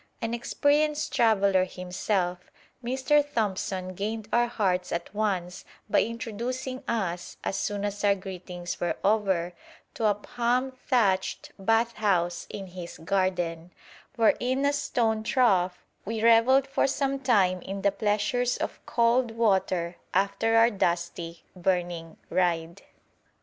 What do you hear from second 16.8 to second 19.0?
some time in the pleasures of